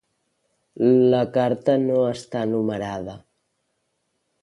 [1.15, 3.19] La carta no està numerada.